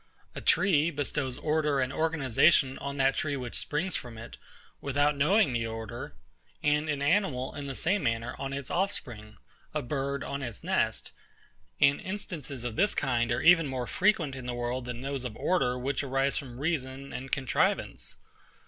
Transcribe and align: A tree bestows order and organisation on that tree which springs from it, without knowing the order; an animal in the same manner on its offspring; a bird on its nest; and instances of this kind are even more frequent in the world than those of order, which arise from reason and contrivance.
A 0.33 0.41
tree 0.41 0.89
bestows 0.89 1.37
order 1.37 1.79
and 1.79 1.93
organisation 1.93 2.79
on 2.79 2.95
that 2.95 3.13
tree 3.13 3.37
which 3.37 3.53
springs 3.53 3.95
from 3.95 4.17
it, 4.17 4.37
without 4.81 5.15
knowing 5.15 5.53
the 5.53 5.67
order; 5.67 6.15
an 6.63 6.89
animal 6.89 7.53
in 7.53 7.67
the 7.67 7.75
same 7.75 8.01
manner 8.01 8.33
on 8.39 8.51
its 8.51 8.71
offspring; 8.71 9.37
a 9.75 9.83
bird 9.83 10.23
on 10.23 10.41
its 10.41 10.63
nest; 10.63 11.11
and 11.79 12.01
instances 12.01 12.63
of 12.63 12.77
this 12.77 12.95
kind 12.95 13.31
are 13.31 13.41
even 13.41 13.67
more 13.67 13.85
frequent 13.85 14.35
in 14.35 14.47
the 14.47 14.55
world 14.55 14.85
than 14.85 15.01
those 15.01 15.23
of 15.23 15.35
order, 15.37 15.77
which 15.77 16.03
arise 16.03 16.35
from 16.35 16.57
reason 16.59 17.13
and 17.13 17.31
contrivance. 17.31 18.15